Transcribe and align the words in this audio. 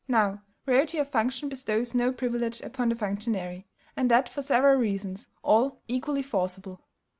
Now, 0.07 0.41
rarity 0.65 0.97
of 0.97 1.09
function 1.11 1.47
bestows 1.47 1.93
no 1.93 2.11
privilege 2.11 2.59
upon 2.61 2.89
the 2.89 2.95
functionary; 2.95 3.67
and 3.95 4.09
that 4.09 4.27
for 4.29 4.41
several 4.41 4.77
reasons, 4.79 5.27
all 5.43 5.79
equally 5.87 6.23
forcible. 6.23 6.81